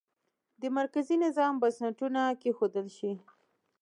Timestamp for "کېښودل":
2.41-2.87